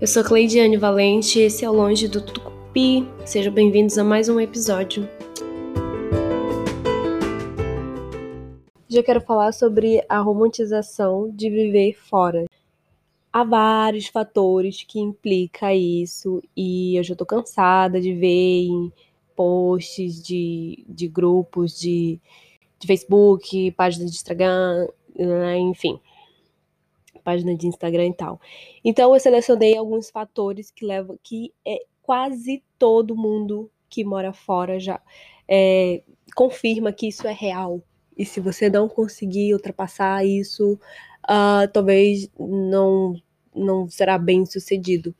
Eu 0.00 0.06
sou 0.06 0.22
Cleidiane 0.22 0.76
Valente, 0.76 1.40
esse 1.40 1.64
é 1.64 1.68
o 1.68 1.72
Longe 1.72 2.06
do 2.06 2.20
Tucupi. 2.22 3.04
Sejam 3.24 3.52
bem-vindos 3.52 3.98
a 3.98 4.04
mais 4.04 4.28
um 4.28 4.38
episódio. 4.38 5.08
Hoje 8.88 8.96
eu 8.96 9.02
quero 9.02 9.20
falar 9.20 9.50
sobre 9.50 10.00
a 10.08 10.20
romantização 10.20 11.28
de 11.34 11.50
viver 11.50 11.94
fora. 11.94 12.44
Há 13.32 13.42
vários 13.42 14.06
fatores 14.06 14.84
que 14.84 15.00
implica 15.00 15.74
isso 15.74 16.40
e 16.56 16.96
eu 16.96 17.02
já 17.02 17.16
tô 17.16 17.26
cansada 17.26 18.00
de 18.00 18.14
ver 18.14 18.68
em 18.68 18.92
posts 19.34 20.22
de, 20.22 20.84
de 20.88 21.08
grupos 21.08 21.76
de, 21.76 22.20
de 22.78 22.86
Facebook, 22.86 23.72
páginas 23.72 24.12
de 24.12 24.16
Instagram, 24.16 24.86
né, 25.18 25.58
enfim, 25.58 25.98
página 27.18 27.54
de 27.54 27.66
Instagram 27.66 28.06
e 28.06 28.14
tal. 28.14 28.40
Então 28.84 29.14
eu 29.14 29.20
selecionei 29.20 29.76
alguns 29.76 30.10
fatores 30.10 30.70
que 30.70 30.84
levam 30.84 31.18
que 31.22 31.52
é 31.66 31.84
quase 32.02 32.62
todo 32.78 33.16
mundo 33.16 33.70
que 33.88 34.04
mora 34.04 34.32
fora 34.32 34.78
já 34.78 35.00
é, 35.48 36.02
confirma 36.34 36.92
que 36.92 37.08
isso 37.08 37.26
é 37.26 37.32
real. 37.32 37.82
E 38.16 38.24
se 38.24 38.40
você 38.40 38.68
não 38.68 38.88
conseguir 38.88 39.54
ultrapassar 39.54 40.24
isso, 40.24 40.78
uh, 41.24 41.70
talvez 41.72 42.28
não 42.38 43.14
não 43.54 43.88
será 43.88 44.16
bem 44.18 44.46
sucedido. 44.46 45.14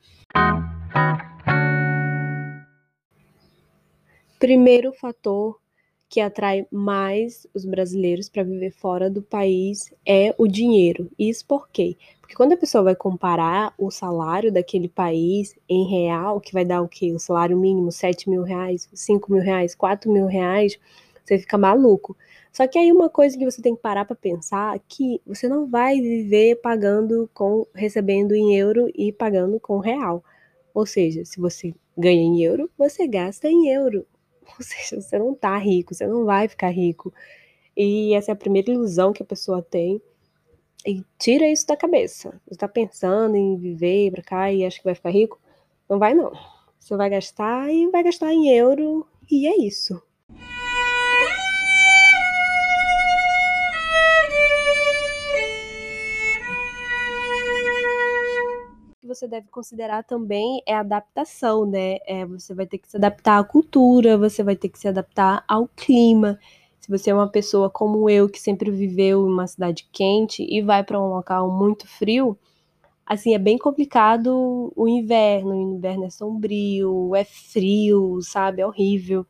Primeiro 4.39 4.93
fator 4.93 5.59
que 6.09 6.19
atrai 6.19 6.65
mais 6.71 7.45
os 7.53 7.63
brasileiros 7.63 8.27
para 8.27 8.43
viver 8.43 8.71
fora 8.71 9.11
do 9.11 9.21
país 9.21 9.93
é 10.03 10.33
o 10.39 10.47
dinheiro. 10.47 11.09
Isso 11.19 11.45
por 11.45 11.69
quê? 11.69 11.95
Porque 12.19 12.35
quando 12.35 12.53
a 12.53 12.57
pessoa 12.57 12.83
vai 12.83 12.95
comparar 12.95 13.75
o 13.77 13.91
salário 13.91 14.51
daquele 14.51 14.89
país 14.89 15.55
em 15.69 15.87
real, 15.87 16.41
que 16.41 16.51
vai 16.51 16.65
dar 16.65 16.81
o 16.81 16.87
quê? 16.87 17.13
O 17.13 17.19
salário 17.19 17.55
mínimo, 17.55 17.91
7 17.91 18.27
mil 18.27 18.41
reais, 18.41 18.89
5 18.91 19.31
mil 19.31 19.41
reais, 19.41 19.75
4 19.75 20.11
mil 20.11 20.25
reais, 20.25 20.79
você 21.23 21.37
fica 21.37 21.59
maluco. 21.59 22.17
Só 22.51 22.65
que 22.67 22.79
aí 22.79 22.91
uma 22.91 23.09
coisa 23.09 23.37
que 23.37 23.45
você 23.45 23.61
tem 23.61 23.75
que 23.75 23.81
parar 23.81 24.03
para 24.03 24.15
pensar 24.15 24.75
é 24.75 24.81
que 24.87 25.21
você 25.27 25.47
não 25.47 25.67
vai 25.67 26.01
viver 26.01 26.55
pagando 26.55 27.29
com 27.35 27.67
recebendo 27.73 28.33
em 28.33 28.55
euro 28.57 28.91
e 28.95 29.11
pagando 29.11 29.59
com 29.59 29.77
real. 29.77 30.23
Ou 30.73 30.87
seja, 30.87 31.23
se 31.23 31.39
você 31.39 31.73
ganha 31.95 32.21
em 32.21 32.41
euro, 32.41 32.67
você 32.75 33.07
gasta 33.07 33.47
em 33.47 33.69
euro. 33.69 34.07
Ou 34.59 34.63
seja, 34.65 35.01
você 35.01 35.19
não 35.19 35.33
tá 35.35 35.57
rico, 35.57 35.93
você 35.93 36.07
não 36.07 36.25
vai 36.25 36.47
ficar 36.47 36.69
rico. 36.69 37.13
E 37.77 38.13
essa 38.13 38.31
é 38.31 38.33
a 38.33 38.37
primeira 38.37 38.71
ilusão 38.71 39.13
que 39.13 39.23
a 39.23 39.25
pessoa 39.25 39.61
tem. 39.61 40.01
E 40.85 41.03
tira 41.19 41.47
isso 41.49 41.67
da 41.67 41.77
cabeça. 41.77 42.39
Você 42.47 42.57
tá 42.57 42.67
pensando 42.67 43.35
em 43.35 43.57
viver 43.57 44.11
pra 44.11 44.23
cá 44.23 44.51
e 44.51 44.65
acha 44.65 44.79
que 44.79 44.85
vai 44.85 44.95
ficar 44.95 45.11
rico? 45.11 45.39
Não 45.89 45.99
vai, 45.99 46.13
não. 46.13 46.31
Você 46.79 46.95
vai 46.97 47.09
gastar 47.09 47.71
e 47.71 47.89
vai 47.91 48.03
gastar 48.03 48.33
em 48.33 48.49
euro, 48.49 49.05
e 49.29 49.47
é 49.47 49.57
isso. 49.57 50.01
Você 59.09 59.27
deve 59.27 59.47
considerar 59.49 60.03
também 60.03 60.61
é 60.65 60.75
adaptação, 60.75 61.65
né? 61.65 61.97
É, 62.07 62.25
você 62.25 62.53
vai 62.53 62.67
ter 62.67 62.77
que 62.77 62.87
se 62.89 62.95
adaptar 62.97 63.39
à 63.39 63.43
cultura, 63.43 64.17
você 64.17 64.43
vai 64.43 64.55
ter 64.55 64.69
que 64.69 64.79
se 64.79 64.87
adaptar 64.87 65.43
ao 65.47 65.67
clima. 65.67 66.39
Se 66.79 66.89
você 66.89 67.09
é 67.09 67.13
uma 67.13 67.27
pessoa 67.29 67.69
como 67.69 68.09
eu, 68.09 68.29
que 68.29 68.39
sempre 68.39 68.71
viveu 68.71 69.27
em 69.27 69.31
uma 69.31 69.47
cidade 69.47 69.89
quente 69.91 70.43
e 70.47 70.61
vai 70.61 70.83
para 70.83 71.01
um 71.01 71.09
local 71.09 71.51
muito 71.51 71.87
frio, 71.87 72.37
assim, 73.05 73.33
é 73.33 73.39
bem 73.39 73.57
complicado 73.57 74.71
o 74.75 74.87
inverno. 74.87 75.51
O 75.51 75.75
inverno 75.75 76.05
é 76.05 76.09
sombrio, 76.09 77.15
é 77.15 77.25
frio, 77.25 78.21
sabe? 78.21 78.61
É 78.61 78.67
horrível. 78.67 79.25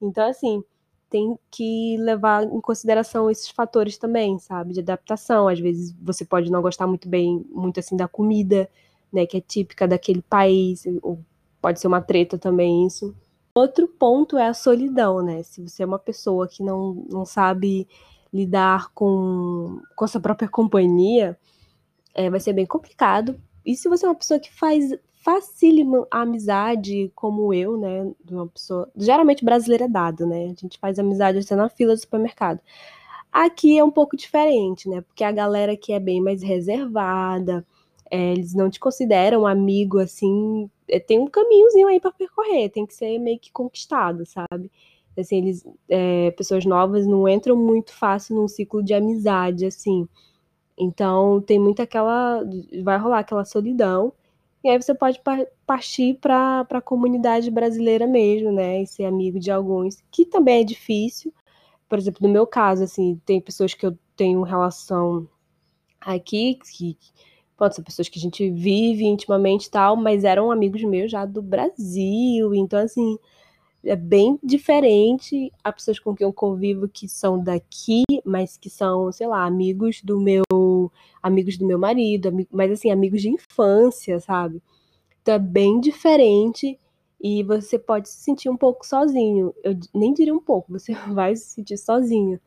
Então, 0.00 0.28
assim, 0.28 0.62
tem 1.10 1.38
que 1.50 1.96
levar 1.98 2.44
em 2.44 2.60
consideração 2.60 3.30
esses 3.30 3.48
fatores 3.48 3.98
também, 3.98 4.38
sabe? 4.38 4.74
De 4.74 4.80
adaptação. 4.80 5.48
Às 5.48 5.58
vezes 5.60 5.94
você 6.00 6.24
pode 6.24 6.50
não 6.50 6.62
gostar 6.62 6.86
muito 6.86 7.08
bem, 7.08 7.44
muito 7.50 7.80
assim, 7.80 7.96
da 7.96 8.08
comida 8.08 8.68
né, 9.12 9.26
que 9.26 9.36
é 9.36 9.40
típica 9.40 9.86
daquele 9.86 10.22
país, 10.22 10.84
ou 11.02 11.20
pode 11.60 11.80
ser 11.80 11.86
uma 11.86 12.00
treta 12.00 12.38
também 12.38 12.86
isso. 12.86 13.14
Outro 13.54 13.88
ponto 13.88 14.38
é 14.38 14.46
a 14.46 14.54
solidão, 14.54 15.22
né? 15.22 15.42
Se 15.42 15.60
você 15.60 15.82
é 15.82 15.86
uma 15.86 15.98
pessoa 15.98 16.46
que 16.46 16.62
não, 16.62 17.04
não 17.10 17.24
sabe 17.24 17.88
lidar 18.32 18.92
com, 18.94 19.80
com 19.96 20.04
a 20.04 20.08
sua 20.08 20.20
própria 20.20 20.48
companhia, 20.48 21.36
é, 22.14 22.30
vai 22.30 22.38
ser 22.40 22.52
bem 22.52 22.66
complicado. 22.66 23.40
E 23.66 23.74
se 23.74 23.88
você 23.88 24.06
é 24.06 24.08
uma 24.08 24.14
pessoa 24.14 24.38
que 24.38 24.52
faz 24.52 24.92
facílima 25.24 26.06
a 26.10 26.22
amizade, 26.22 27.10
como 27.14 27.52
eu, 27.52 27.76
né? 27.76 28.10
De 28.24 28.34
uma 28.34 28.46
pessoa. 28.46 28.88
Geralmente 28.96 29.44
brasileira 29.44 29.84
é 29.84 29.88
dado, 29.88 30.26
né? 30.26 30.44
A 30.44 30.60
gente 30.60 30.78
faz 30.78 30.98
amizade 30.98 31.38
até 31.38 31.56
na 31.56 31.68
fila 31.68 31.94
do 31.94 32.00
supermercado. 32.00 32.60
Aqui 33.32 33.78
é 33.78 33.84
um 33.84 33.90
pouco 33.90 34.16
diferente, 34.16 34.88
né? 34.88 35.00
Porque 35.00 35.22
a 35.24 35.32
galera 35.32 35.76
que 35.76 35.92
é 35.92 36.00
bem 36.00 36.20
mais 36.20 36.42
reservada, 36.42 37.66
é, 38.10 38.32
eles 38.32 38.54
não 38.54 38.70
te 38.70 38.80
consideram 38.80 39.46
amigo 39.46 39.98
assim. 39.98 40.70
É, 40.88 40.98
tem 41.00 41.18
um 41.18 41.26
caminhozinho 41.26 41.88
aí 41.88 42.00
para 42.00 42.12
percorrer, 42.12 42.70
tem 42.70 42.86
que 42.86 42.94
ser 42.94 43.18
meio 43.18 43.38
que 43.38 43.52
conquistado, 43.52 44.24
sabe? 44.26 44.70
Assim, 45.16 45.38
eles, 45.38 45.66
é, 45.88 46.30
pessoas 46.32 46.64
novas 46.64 47.06
não 47.06 47.28
entram 47.28 47.56
muito 47.56 47.92
fácil 47.92 48.36
num 48.36 48.48
ciclo 48.48 48.82
de 48.82 48.94
amizade, 48.94 49.66
assim. 49.66 50.08
Então 50.78 51.40
tem 51.42 51.58
muito 51.58 51.82
aquela. 51.82 52.42
Vai 52.82 52.98
rolar 52.98 53.20
aquela 53.20 53.44
solidão. 53.44 54.12
E 54.62 54.68
aí 54.68 54.80
você 54.80 54.94
pode 54.94 55.20
partir 55.66 56.14
para 56.20 56.66
a 56.70 56.80
comunidade 56.80 57.50
brasileira 57.50 58.06
mesmo, 58.06 58.52
né? 58.52 58.82
E 58.82 58.86
ser 58.86 59.04
amigo 59.04 59.38
de 59.38 59.50
alguns, 59.50 60.02
que 60.10 60.24
também 60.24 60.62
é 60.62 60.64
difícil. 60.64 61.32
Por 61.88 61.98
exemplo, 61.98 62.26
no 62.26 62.32
meu 62.32 62.46
caso, 62.46 62.84
assim, 62.84 63.20
tem 63.24 63.40
pessoas 63.40 63.74
que 63.74 63.86
eu 63.86 63.96
tenho 64.16 64.42
relação 64.42 65.28
aqui 66.00 66.58
que 66.76 66.96
pode 67.58 67.74
ser 67.74 67.82
pessoas 67.82 68.08
que 68.08 68.18
a 68.18 68.22
gente 68.22 68.48
vive 68.50 69.04
intimamente 69.04 69.66
e 69.66 69.70
tal, 69.70 69.96
mas 69.96 70.24
eram 70.24 70.50
amigos 70.50 70.82
meus 70.84 71.10
já 71.10 71.26
do 71.26 71.42
Brasil, 71.42 72.54
então 72.54 72.78
assim, 72.78 73.18
é 73.84 73.96
bem 73.96 74.38
diferente 74.42 75.52
a 75.62 75.72
pessoas 75.72 75.98
com 75.98 76.14
quem 76.14 76.24
eu 76.24 76.32
convivo 76.32 76.88
que 76.88 77.08
são 77.08 77.42
daqui, 77.42 78.04
mas 78.24 78.56
que 78.56 78.70
são, 78.70 79.10
sei 79.12 79.26
lá, 79.26 79.44
amigos 79.44 80.00
do 80.02 80.20
meu 80.20 80.44
amigos 81.22 81.58
do 81.58 81.66
meu 81.66 81.78
marido, 81.78 82.30
mas 82.50 82.70
assim, 82.70 82.90
amigos 82.90 83.20
de 83.20 83.30
infância, 83.30 84.20
sabe? 84.20 84.62
Então 85.20 85.34
é 85.34 85.38
bem 85.38 85.80
diferente 85.80 86.78
e 87.20 87.42
você 87.42 87.78
pode 87.78 88.08
se 88.08 88.20
sentir 88.20 88.48
um 88.48 88.56
pouco 88.56 88.86
sozinho. 88.86 89.54
Eu 89.64 89.76
nem 89.94 90.12
diria 90.14 90.34
um 90.34 90.40
pouco, 90.40 90.72
você 90.72 90.92
vai 91.12 91.34
se 91.36 91.46
sentir 91.54 91.76
sozinho. 91.76 92.40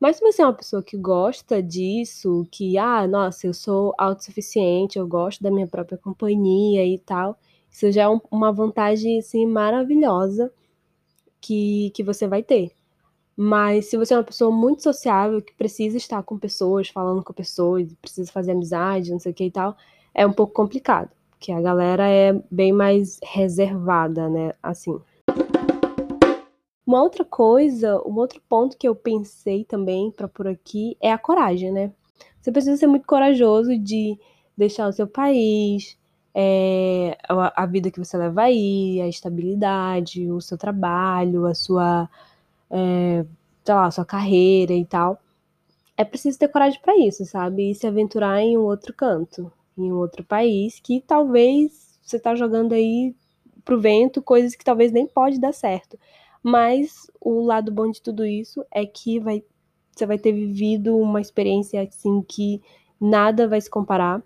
Mas 0.00 0.16
se 0.16 0.22
você 0.22 0.42
é 0.42 0.46
uma 0.46 0.54
pessoa 0.54 0.82
que 0.82 0.96
gosta 0.96 1.62
disso, 1.62 2.46
que, 2.50 2.78
ah, 2.78 3.06
nossa, 3.06 3.46
eu 3.46 3.54
sou 3.54 3.94
autossuficiente, 3.98 4.98
eu 4.98 5.06
gosto 5.06 5.42
da 5.42 5.50
minha 5.50 5.66
própria 5.66 5.98
companhia 5.98 6.84
e 6.86 6.98
tal, 6.98 7.38
isso 7.70 7.90
já 7.92 8.04
é 8.04 8.08
um, 8.08 8.20
uma 8.30 8.50
vantagem, 8.52 9.18
assim, 9.18 9.46
maravilhosa 9.46 10.52
que, 11.40 11.90
que 11.94 12.02
você 12.02 12.28
vai 12.28 12.42
ter. 12.42 12.72
Mas 13.36 13.86
se 13.86 13.96
você 13.96 14.14
é 14.14 14.18
uma 14.18 14.24
pessoa 14.24 14.50
muito 14.50 14.82
sociável, 14.82 15.42
que 15.42 15.54
precisa 15.54 15.96
estar 15.96 16.22
com 16.22 16.38
pessoas, 16.38 16.88
falando 16.88 17.24
com 17.24 17.32
pessoas, 17.32 17.92
precisa 18.02 18.30
fazer 18.32 18.52
amizade, 18.52 19.10
não 19.12 19.18
sei 19.18 19.32
o 19.32 19.34
que 19.34 19.44
e 19.46 19.50
tal, 19.50 19.76
é 20.14 20.26
um 20.26 20.32
pouco 20.32 20.52
complicado, 20.54 21.10
porque 21.30 21.52
a 21.52 21.60
galera 21.60 22.08
é 22.08 22.32
bem 22.50 22.72
mais 22.72 23.18
reservada, 23.24 24.28
né, 24.28 24.54
assim. 24.62 25.00
Uma 26.90 27.04
outra 27.04 27.24
coisa, 27.24 28.02
um 28.04 28.16
outro 28.16 28.42
ponto 28.48 28.76
que 28.76 28.88
eu 28.88 28.96
pensei 28.96 29.64
também 29.64 30.10
para 30.10 30.26
por 30.26 30.48
aqui 30.48 30.96
é 31.00 31.12
a 31.12 31.16
coragem, 31.16 31.70
né? 31.70 31.92
Você 32.40 32.50
precisa 32.50 32.76
ser 32.76 32.88
muito 32.88 33.06
corajoso 33.06 33.78
de 33.78 34.18
deixar 34.56 34.88
o 34.88 34.92
seu 34.92 35.06
país, 35.06 35.96
é, 36.34 37.16
a, 37.28 37.62
a, 37.62 37.66
vida 37.66 37.92
que 37.92 38.00
você 38.00 38.16
leva 38.16 38.42
aí, 38.42 39.00
a 39.00 39.06
estabilidade, 39.06 40.28
o 40.32 40.40
seu 40.40 40.58
trabalho, 40.58 41.46
a 41.46 41.54
sua, 41.54 42.10
é, 42.68 43.24
sei 43.64 43.74
lá, 43.74 43.86
a 43.86 43.90
sua 43.92 44.04
carreira 44.04 44.72
e 44.72 44.84
tal. 44.84 45.22
É 45.96 46.04
preciso 46.04 46.40
ter 46.40 46.48
coragem 46.48 46.80
para 46.80 46.98
isso, 46.98 47.24
sabe? 47.24 47.70
E 47.70 47.74
se 47.76 47.86
aventurar 47.86 48.42
em 48.42 48.58
um 48.58 48.62
outro 48.62 48.92
canto, 48.92 49.52
em 49.78 49.92
um 49.92 49.96
outro 49.96 50.24
país 50.24 50.80
que 50.80 51.00
talvez 51.00 52.00
você 52.02 52.18
tá 52.18 52.34
jogando 52.34 52.72
aí 52.72 53.14
pro 53.64 53.80
vento 53.80 54.20
coisas 54.20 54.56
que 54.56 54.64
talvez 54.64 54.90
nem 54.90 55.06
pode 55.06 55.38
dar 55.38 55.54
certo. 55.54 55.96
Mas 56.42 57.10
o 57.20 57.42
lado 57.42 57.70
bom 57.70 57.90
de 57.90 58.00
tudo 58.00 58.24
isso 58.24 58.64
é 58.70 58.86
que 58.86 59.20
vai, 59.20 59.44
você 59.94 60.06
vai 60.06 60.18
ter 60.18 60.32
vivido 60.32 60.96
uma 60.96 61.20
experiência 61.20 61.82
assim 61.82 62.22
que 62.22 62.62
nada 63.00 63.46
vai 63.48 63.60
se 63.60 63.70
comparar. 63.70 64.22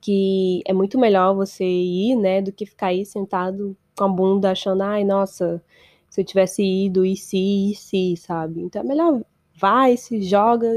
Que 0.00 0.62
é 0.66 0.72
muito 0.72 0.98
melhor 0.98 1.34
você 1.34 1.64
ir, 1.64 2.16
né, 2.16 2.42
do 2.42 2.52
que 2.52 2.66
ficar 2.66 2.88
aí 2.88 3.06
sentado 3.06 3.76
com 3.96 4.04
a 4.04 4.08
bunda 4.08 4.50
achando, 4.50 4.82
ai, 4.82 5.04
nossa, 5.04 5.62
se 6.10 6.20
eu 6.20 6.24
tivesse 6.24 6.62
ido, 6.62 7.04
e 7.06 7.16
se, 7.16 7.70
e 7.70 7.74
se, 7.74 8.16
sabe? 8.16 8.60
Então 8.60 8.82
é 8.82 8.84
melhor 8.84 9.22
vai, 9.56 9.96
se 9.96 10.20
joga, 10.22 10.68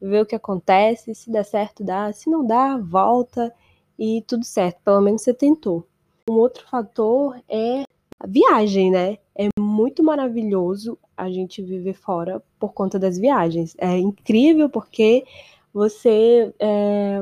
vê 0.00 0.20
o 0.20 0.26
que 0.26 0.34
acontece, 0.34 1.14
se 1.14 1.30
der 1.30 1.44
certo, 1.44 1.84
dá, 1.84 2.12
se 2.12 2.30
não 2.30 2.46
dá, 2.46 2.78
volta 2.78 3.52
e 3.98 4.22
tudo 4.26 4.44
certo, 4.44 4.80
pelo 4.84 5.00
menos 5.00 5.22
você 5.22 5.34
tentou. 5.34 5.86
Um 6.28 6.34
outro 6.34 6.66
fator 6.68 7.36
é 7.48 7.84
viagem, 8.26 8.90
né? 8.90 9.18
É 9.34 9.48
muito 9.58 10.02
maravilhoso 10.02 10.98
a 11.16 11.30
gente 11.30 11.62
viver 11.62 11.94
fora 11.94 12.42
por 12.58 12.72
conta 12.72 12.98
das 12.98 13.18
viagens. 13.18 13.74
É 13.78 13.96
incrível 13.98 14.68
porque 14.68 15.24
você. 15.72 16.52
É... 16.58 17.20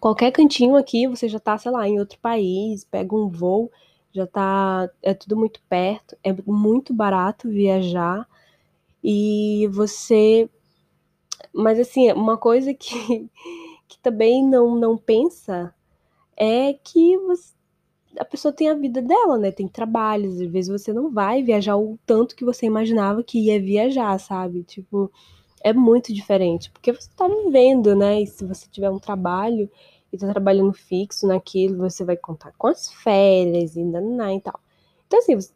Qualquer 0.00 0.30
cantinho 0.30 0.76
aqui, 0.76 1.06
você 1.06 1.28
já 1.28 1.38
tá, 1.40 1.58
sei 1.58 1.70
lá, 1.70 1.86
em 1.88 1.98
outro 1.98 2.18
país, 2.20 2.84
pega 2.84 3.14
um 3.14 3.28
voo, 3.28 3.70
já 4.12 4.26
tá. 4.26 4.88
É 5.02 5.14
tudo 5.14 5.36
muito 5.36 5.60
perto, 5.68 6.16
é 6.22 6.32
muito 6.46 6.94
barato 6.94 7.48
viajar. 7.48 8.26
E 9.02 9.68
você. 9.72 10.48
Mas 11.52 11.78
assim, 11.78 12.12
uma 12.12 12.36
coisa 12.36 12.72
que, 12.74 13.28
que 13.88 13.98
também 14.00 14.44
não, 14.44 14.76
não 14.76 14.96
pensa 14.96 15.74
é 16.36 16.72
que 16.72 17.18
você, 17.18 17.52
a 18.18 18.24
pessoa 18.24 18.52
tem 18.52 18.68
a 18.68 18.74
vida 18.74 19.00
dela, 19.00 19.38
né? 19.38 19.50
Tem 19.50 19.68
trabalhos, 19.68 20.40
às 20.40 20.50
vezes 20.50 20.70
você 20.70 20.92
não 20.92 21.10
vai 21.10 21.42
viajar 21.42 21.76
o 21.76 21.98
tanto 22.04 22.34
que 22.34 22.44
você 22.44 22.66
imaginava 22.66 23.22
que 23.22 23.46
ia 23.46 23.60
viajar, 23.60 24.18
sabe? 24.18 24.62
Tipo, 24.64 25.10
é 25.62 25.72
muito 25.72 26.12
diferente, 26.12 26.70
porque 26.70 26.92
você 26.92 27.08
tá 27.16 27.28
vivendo, 27.28 27.94
né? 27.94 28.22
E 28.22 28.26
se 28.26 28.44
você 28.44 28.66
tiver 28.70 28.90
um 28.90 28.98
trabalho 28.98 29.70
e 30.12 30.18
tá 30.18 30.28
trabalhando 30.28 30.72
fixo 30.72 31.26
naquilo, 31.26 31.78
você 31.78 32.04
vai 32.04 32.16
contar 32.16 32.52
com 32.58 32.66
as 32.66 32.92
férias 32.92 33.76
e 33.76 33.84
naná 33.84 34.34
e 34.34 34.40
tal. 34.40 34.58
Então, 35.06 35.18
assim, 35.18 35.36
você 35.36 35.52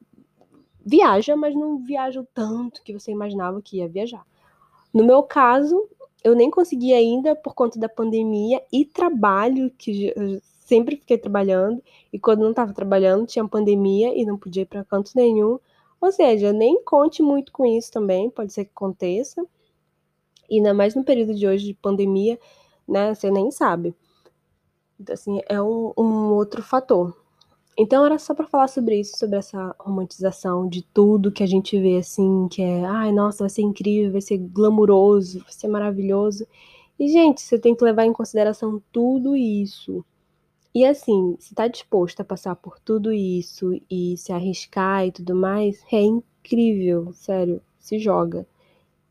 viaja, 0.85 1.35
mas 1.37 1.55
não 1.55 1.79
viaja 1.79 2.21
o 2.21 2.29
tanto 2.35 2.83
que 2.83 2.93
você 2.93 3.11
imaginava 3.11 3.63
que 3.63 3.79
ia 3.79 3.89
viajar. 3.89 4.25
No 4.93 5.05
meu 5.05 5.23
caso, 5.23 5.89
eu 6.23 6.35
nem 6.35 6.51
consegui 6.51 6.93
ainda 6.93 7.35
por 7.35 7.55
conta 7.55 7.79
da 7.79 7.89
pandemia 7.89 8.63
e 8.73 8.85
trabalho, 8.85 9.71
que 9.77 10.15
sempre 10.65 10.97
fiquei 10.97 11.19
trabalhando, 11.19 11.83
e 12.13 12.19
quando 12.19 12.41
não 12.41 12.51
estava 12.51 12.73
trabalhando 12.73 13.27
tinha 13.27 13.47
pandemia 13.47 14.19
e 14.19 14.25
não 14.25 14.37
podia 14.37 14.63
ir 14.63 14.67
para 14.67 14.85
canto 14.85 15.13
nenhum. 15.15 15.59
Ou 16.01 16.13
seja, 16.13 16.53
nem 16.53 16.83
conte 16.83 17.23
muito 17.23 17.53
com 17.53 17.65
isso 17.65 17.93
também, 17.93 18.31
pode 18.31 18.53
ser 18.53 18.65
que 18.65 18.73
aconteça. 18.75 19.47
E 20.51 20.57
ainda 20.57 20.75
mais 20.75 20.95
no 20.95 21.05
período 21.05 21.35
de 21.35 21.47
hoje 21.47 21.65
de 21.67 21.75
pandemia, 21.75 22.39
né? 22.87 23.15
Você 23.15 23.31
nem 23.31 23.51
sabe. 23.51 23.95
Então, 25.01 25.15
assim, 25.15 25.41
é 25.49 25.61
um, 25.61 25.93
um 25.97 26.33
outro 26.35 26.63
fator. 26.63 27.15
Então 27.77 28.07
era 28.07 28.19
só 28.19 28.35
para 28.35 28.47
falar 28.47 28.69
sobre 28.69 29.01
isso, 29.01 29.19
sobre 29.19 29.37
essa 29.37 29.75
romantização 29.81 30.69
de 30.69 30.83
tudo 30.83 31.33
que 31.33 31.43
a 31.43 31.47
gente 31.47 31.79
vê 31.81 31.97
assim, 31.99 32.47
que 32.49 32.63
é, 32.63 32.85
ai, 32.85 33.11
nossa, 33.13 33.41
vai 33.45 33.51
ser 33.51 33.63
incrível, 33.63 34.13
vai 34.13 34.21
ser 34.21 34.39
glamuroso, 34.39 35.41
vai 35.41 35.53
ser 35.53 35.67
maravilhoso. 35.69 36.47
E 36.99 37.09
gente, 37.09 37.43
você 37.43 37.59
tem 37.59 37.75
que 37.75 37.83
levar 37.85 38.05
em 38.05 38.13
consideração 38.13 38.81
tudo 38.93 39.35
isso. 39.37 40.05
E 40.75 40.85
assim, 40.85 41.37
se 41.39 41.55
tá 41.55 41.69
disposto 41.69 42.21
a 42.21 42.25
passar 42.25 42.57
por 42.57 42.81
tudo 42.81 43.13
isso 43.13 43.81
e 43.89 44.17
se 44.17 44.33
arriscar 44.33 45.07
e 45.07 45.13
tudo 45.13 45.35
mais, 45.35 45.81
é 45.93 46.01
incrível, 46.01 47.13
sério, 47.13 47.63
se 47.79 47.99
joga. 47.99 48.45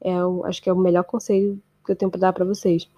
É, 0.01 0.23
o, 0.25 0.43
acho 0.45 0.61
que 0.61 0.69
é 0.69 0.73
o 0.73 0.77
melhor 0.77 1.05
conselho 1.05 1.61
que 1.85 1.91
eu 1.93 1.95
tenho 1.95 2.11
para 2.11 2.19
dar 2.19 2.33
para 2.33 2.43
vocês. 2.43 2.89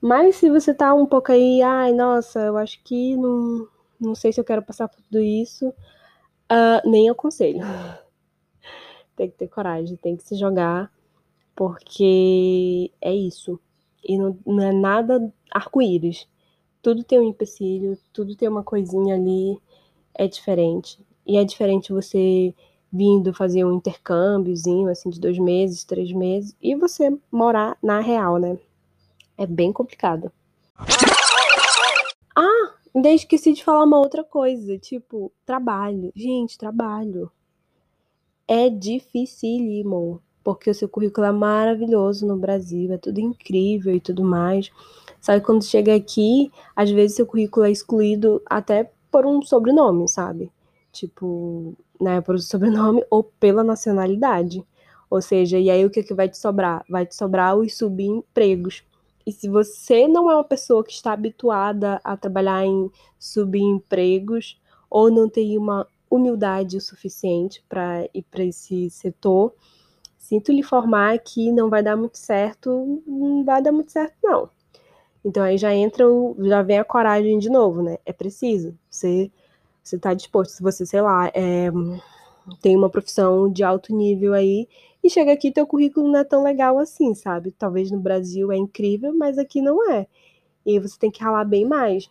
Mas 0.00 0.36
se 0.36 0.50
você 0.50 0.74
tá 0.74 0.92
um 0.94 1.06
pouco 1.06 1.32
aí, 1.32 1.62
ai, 1.62 1.92
nossa, 1.94 2.40
eu 2.40 2.58
acho 2.58 2.82
que 2.84 3.16
não, 3.16 3.66
não 3.98 4.14
sei 4.14 4.32
se 4.32 4.40
eu 4.40 4.44
quero 4.44 4.62
passar 4.62 4.86
por 4.88 5.00
tudo 5.02 5.20
isso, 5.20 5.68
uh, 5.70 6.90
nem 6.90 7.08
aconselho. 7.08 7.60
tem 9.16 9.30
que 9.30 9.38
ter 9.38 9.48
coragem, 9.48 9.96
tem 9.96 10.16
que 10.16 10.24
se 10.24 10.36
jogar, 10.36 10.92
porque 11.56 12.92
é 13.00 13.14
isso. 13.14 13.58
E 14.06 14.18
não, 14.18 14.38
não 14.46 14.62
é 14.62 14.72
nada 14.72 15.32
arco-íris 15.50 16.28
tudo 16.84 17.02
tem 17.02 17.18
um 17.18 17.22
empecilho, 17.22 17.96
tudo 18.12 18.36
tem 18.36 18.46
uma 18.46 18.62
coisinha 18.62 19.14
ali, 19.14 19.58
é 20.14 20.28
diferente. 20.28 21.00
E 21.26 21.38
é 21.38 21.42
diferente 21.42 21.90
você 21.94 22.54
vindo 22.92 23.32
fazer 23.32 23.64
um 23.64 23.72
intercâmbiozinho, 23.72 24.90
assim, 24.90 25.08
de 25.08 25.18
dois 25.18 25.38
meses, 25.38 25.82
três 25.82 26.12
meses, 26.12 26.54
e 26.60 26.76
você 26.76 27.10
morar 27.32 27.78
na 27.82 28.00
real, 28.00 28.36
né? 28.36 28.58
É 29.38 29.46
bem 29.46 29.72
complicado. 29.72 30.30
Ah, 32.36 32.74
ainda 32.94 33.08
esqueci 33.08 33.54
de 33.54 33.64
falar 33.64 33.84
uma 33.84 33.98
outra 33.98 34.22
coisa, 34.22 34.76
tipo, 34.76 35.32
trabalho. 35.46 36.12
Gente, 36.14 36.58
trabalho. 36.58 37.32
É 38.46 38.68
dificílimo, 38.68 40.20
porque 40.44 40.68
o 40.68 40.74
seu 40.74 40.88
currículo 40.88 41.26
é 41.26 41.32
maravilhoso 41.32 42.26
no 42.26 42.36
Brasil, 42.36 42.92
é 42.92 42.98
tudo 42.98 43.20
incrível 43.20 43.94
e 43.94 44.00
tudo 44.00 44.22
mais. 44.22 44.70
Sabe, 45.24 45.42
quando 45.42 45.64
chega 45.64 45.94
aqui, 45.96 46.52
às 46.76 46.90
vezes 46.90 47.16
seu 47.16 47.24
currículo 47.24 47.64
é 47.64 47.70
excluído 47.70 48.42
até 48.44 48.90
por 49.10 49.24
um 49.24 49.40
sobrenome, 49.40 50.06
sabe? 50.06 50.52
Tipo, 50.92 51.74
né, 51.98 52.20
por 52.20 52.34
um 52.34 52.38
sobrenome 52.44 53.02
ou 53.08 53.24
pela 53.24 53.64
nacionalidade. 53.64 54.62
Ou 55.08 55.22
seja, 55.22 55.58
e 55.58 55.70
aí 55.70 55.82
o 55.82 55.88
que, 55.88 56.02
que 56.02 56.12
vai 56.12 56.28
te 56.28 56.36
sobrar? 56.36 56.84
Vai 56.90 57.06
te 57.06 57.16
sobrar 57.16 57.56
os 57.56 57.74
subempregos. 57.74 58.84
E 59.26 59.32
se 59.32 59.48
você 59.48 60.06
não 60.06 60.30
é 60.30 60.34
uma 60.34 60.44
pessoa 60.44 60.84
que 60.84 60.92
está 60.92 61.14
habituada 61.14 61.98
a 62.04 62.18
trabalhar 62.18 62.66
em 62.66 62.90
subempregos 63.18 64.60
ou 64.90 65.10
não 65.10 65.26
tem 65.26 65.56
uma 65.56 65.86
humildade 66.10 66.76
o 66.76 66.82
suficiente 66.82 67.64
para 67.66 68.06
ir 68.12 68.26
para 68.30 68.44
esse 68.44 68.90
setor, 68.90 69.54
sinto 70.18 70.52
lhe 70.52 70.60
informar 70.60 71.18
que 71.20 71.50
não 71.50 71.70
vai 71.70 71.82
dar 71.82 71.96
muito 71.96 72.18
certo, 72.18 73.02
não 73.06 73.42
vai 73.42 73.62
dar 73.62 73.72
muito 73.72 73.90
certo 73.90 74.18
não. 74.22 74.50
Então 75.24 75.42
aí 75.42 75.56
já 75.56 75.74
entra, 75.74 76.08
o, 76.08 76.36
já 76.40 76.62
vem 76.62 76.78
a 76.78 76.84
coragem 76.84 77.38
de 77.38 77.48
novo, 77.48 77.82
né? 77.82 77.98
É 78.04 78.12
preciso. 78.12 78.76
Você 78.90 79.30
você 79.82 79.98
tá 79.98 80.14
disposto, 80.14 80.52
se 80.52 80.62
você, 80.62 80.86
sei 80.86 81.02
lá, 81.02 81.30
é, 81.34 81.70
tem 82.62 82.74
uma 82.74 82.88
profissão 82.88 83.50
de 83.52 83.62
alto 83.62 83.94
nível 83.94 84.32
aí 84.32 84.66
e 85.02 85.10
chega 85.10 85.32
aqui 85.32 85.52
teu 85.52 85.66
currículo 85.66 86.10
não 86.10 86.20
é 86.20 86.24
tão 86.24 86.42
legal 86.42 86.78
assim, 86.78 87.14
sabe? 87.14 87.52
Talvez 87.52 87.90
no 87.90 88.00
Brasil 88.00 88.50
é 88.50 88.56
incrível, 88.56 89.14
mas 89.14 89.36
aqui 89.36 89.60
não 89.60 89.90
é. 89.90 90.06
E 90.64 90.80
você 90.80 90.98
tem 90.98 91.10
que 91.10 91.22
ralar 91.22 91.44
bem 91.44 91.66
mais. 91.66 92.10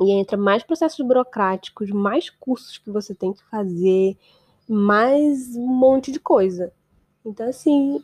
E 0.00 0.12
entra 0.12 0.36
mais 0.36 0.62
processos 0.62 1.04
burocráticos, 1.06 1.90
mais 1.90 2.30
cursos 2.30 2.78
que 2.78 2.90
você 2.90 3.14
tem 3.14 3.34
que 3.34 3.44
fazer, 3.50 4.16
mais 4.66 5.54
um 5.54 5.66
monte 5.66 6.10
de 6.10 6.20
coisa. 6.20 6.72
Então, 7.24 7.46
assim, 7.48 8.02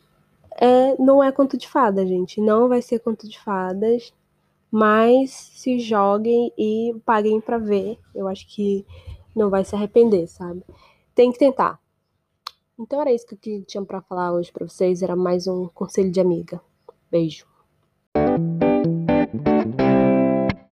é, 0.59 0.95
não 1.01 1.23
é 1.23 1.31
conto 1.31 1.57
de 1.57 1.67
fada, 1.67 2.05
gente. 2.05 2.39
Não 2.41 2.67
vai 2.67 2.81
ser 2.81 2.99
conto 2.99 3.27
de 3.27 3.39
fadas. 3.39 4.13
Mas 4.71 5.31
se 5.31 5.79
joguem 5.79 6.51
e 6.57 6.95
paguem 7.05 7.39
para 7.39 7.57
ver. 7.57 7.97
Eu 8.13 8.27
acho 8.27 8.47
que 8.47 8.85
não 9.35 9.49
vai 9.49 9.63
se 9.63 9.75
arrepender, 9.75 10.27
sabe? 10.27 10.63
Tem 11.13 11.31
que 11.31 11.39
tentar. 11.39 11.79
Então 12.77 12.99
era 12.99 13.13
isso 13.13 13.25
que 13.25 13.35
eu 13.35 13.63
tinha 13.63 13.85
para 13.85 14.01
falar 14.01 14.33
hoje 14.33 14.51
para 14.51 14.67
vocês. 14.67 15.01
Era 15.01 15.15
mais 15.15 15.47
um 15.47 15.67
conselho 15.67 16.11
de 16.11 16.19
amiga. 16.19 16.61
Beijo. 17.09 17.54